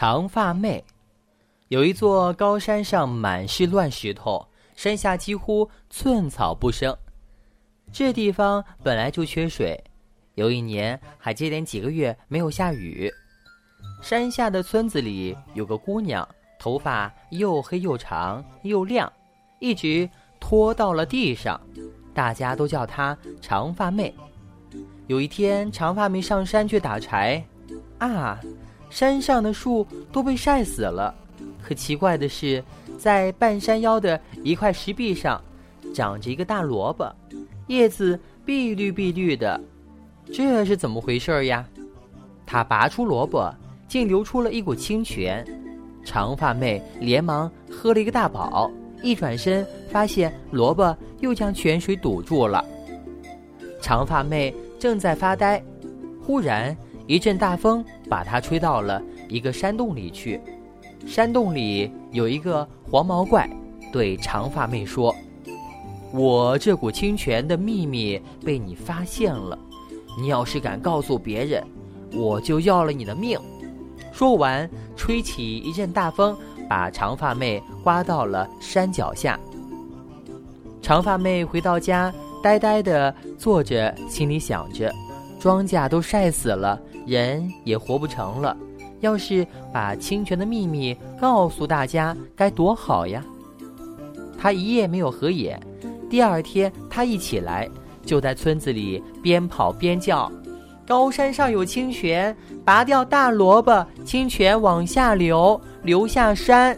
[0.00, 0.84] 长发妹，
[1.66, 6.96] 有一座高山上满是乱石头，山下几乎寸草不生。
[7.90, 9.82] 这地方本来就缺水，
[10.36, 13.12] 有一年还接连几个月没有下雨。
[14.00, 16.28] 山下的村子里有个姑娘，
[16.60, 19.12] 头发又黑又长又亮，
[19.58, 20.08] 一直
[20.38, 21.60] 拖到了地上，
[22.14, 24.14] 大家都叫她长发妹。
[25.08, 27.44] 有一天，长发妹上山去打柴，
[27.98, 28.38] 啊！
[28.90, 31.14] 山上的树都被晒死了，
[31.62, 32.62] 可奇怪的是，
[32.98, 35.40] 在半山腰的一块石壁上，
[35.94, 37.10] 长着一个大萝卜，
[37.66, 39.60] 叶子碧绿碧绿的，
[40.32, 41.64] 这是怎么回事呀？
[42.46, 43.54] 他拔出萝卜，
[43.86, 45.46] 竟流出了一股清泉，
[46.04, 48.70] 长发妹连忙喝了一个大饱，
[49.02, 52.64] 一转身发现萝卜又将泉水堵住了。
[53.82, 55.62] 长发妹正在发呆，
[56.22, 56.76] 忽然。
[57.08, 60.38] 一阵大风把它吹到了一个山洞里去，
[61.06, 63.48] 山洞里有一个黄毛怪，
[63.90, 65.14] 对长发妹说
[66.12, 69.58] ：“我这股清泉的秘密被你发现了，
[70.20, 71.64] 你要是敢告诉别人，
[72.12, 73.40] 我就要了你的命。”
[74.12, 76.36] 说完，吹起一阵大风，
[76.68, 79.40] 把长发妹刮到了山脚下。
[80.82, 84.94] 长发妹回到家，呆呆地坐着，心里想着：
[85.38, 86.80] 庄稼都晒死了。
[87.06, 88.54] 人也活不成了，
[89.00, 93.24] 要是把清泉的秘密告诉大家，该多好呀！
[94.38, 95.58] 他一夜没有合眼，
[96.10, 97.68] 第二天他一起来，
[98.04, 100.30] 就在村子里边跑边叫
[100.86, 106.76] ：“高山上有清泉，拔掉大萝卜，清泉往下流，流下山。”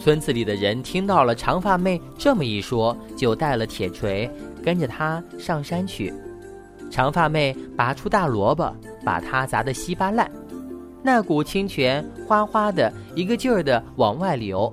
[0.00, 4.28] 村子里的人听到了长发妹这么一说，就带了铁锤，
[4.62, 6.12] 跟着他上山去。
[6.94, 8.72] 长发妹拔出大萝卜。
[9.04, 10.30] 把它砸得稀巴烂，
[11.02, 14.72] 那股清泉哗哗的一个劲儿的往外流。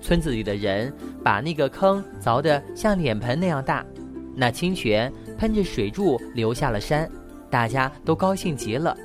[0.00, 3.86] 村子里的人把那个坑凿得像脸盆那样大，
[4.34, 7.08] 那清泉喷着水柱流下了山，
[7.48, 8.96] 大家都高兴极了。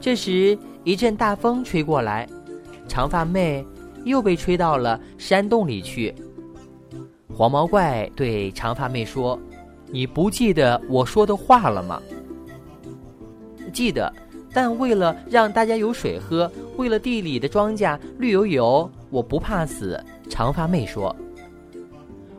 [0.00, 2.28] 这时一阵大风吹过来，
[2.86, 3.66] 长发妹
[4.04, 6.14] 又被吹到了山洞里去。
[7.34, 9.36] 黄毛怪对长发妹说
[9.90, 12.00] ：“你不记得我说的话了吗？”
[13.72, 14.12] 记得，
[14.52, 20.02] 但为了让大家有水喝，为了地里的庄稼绿油油，我不怕死。
[20.28, 21.14] 长发妹说：“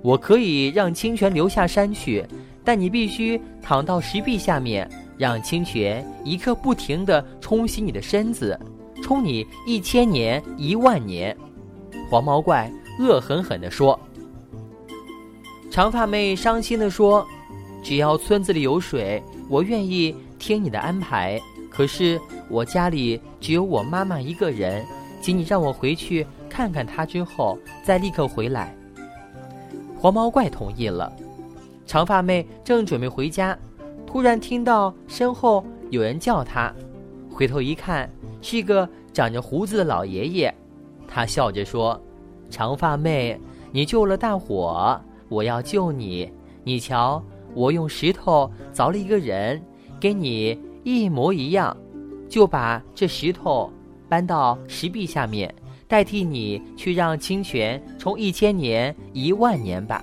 [0.01, 2.25] 我可以让清泉流下山去，
[2.63, 8.59] 但你必须躺到石壁下面，让清泉一刻不停地冲洗你的身子，
[9.01, 11.35] 冲你一千年、一万年。”
[12.09, 13.97] 黄毛怪恶狠狠地说。
[15.69, 17.25] 长发妹伤心地说
[17.83, 21.37] ：“只要村子里有水，我愿意。”听你的安排，
[21.69, 22.17] 可是
[22.47, 24.85] 我家里只有我妈妈一个人，
[25.21, 28.73] 请你让我回去看看她，之后再立刻回来。
[29.97, 31.11] 黄毛怪同意了。
[31.85, 33.57] 长发妹正准备回家，
[34.07, 36.73] 突然听到身后有人叫她，
[37.29, 38.09] 回头一看，
[38.41, 40.55] 是一个长着胡子的老爷爷。
[41.05, 42.01] 他笑着说
[42.49, 43.37] ：“长发妹，
[43.73, 44.97] 你救了大伙，
[45.27, 46.31] 我要救你。
[46.63, 47.21] 你瞧，
[47.59, 49.61] 我用石头凿了一个人。”
[50.01, 51.75] 跟你一模一样，
[52.29, 53.69] 就把这石头
[54.07, 55.53] 搬到石壁下面，
[55.89, 60.01] 代替你去让清泉冲一千年、一万年吧。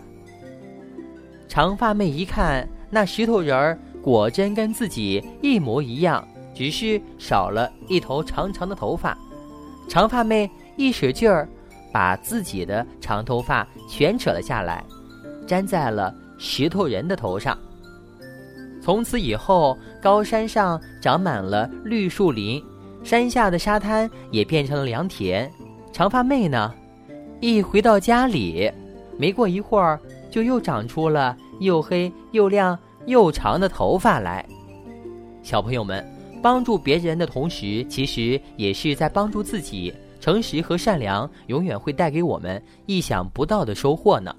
[1.48, 6.22] 长发妹一看，那石头人儿果真跟自己一模一样，
[6.54, 9.16] 只是少了一头长长的头发。
[9.88, 11.48] 长发妹一使劲儿，
[11.90, 14.84] 把自己的长头发全扯了下来，
[15.46, 17.56] 粘在了石头人的头上。
[18.82, 22.62] 从此以后，高山上长满了绿树林，
[23.02, 25.50] 山下的沙滩也变成了良田。
[25.92, 26.72] 长发妹呢，
[27.40, 28.70] 一回到家里，
[29.18, 29.98] 没过一会儿，
[30.30, 34.46] 就又长出了又黑又亮又长的头发来。
[35.42, 36.04] 小朋友们，
[36.42, 39.92] 帮助别人的同时，其实也是在帮助自己。
[40.20, 44.34] 诚实和善良，永远会带给我们意想不到的收获呢。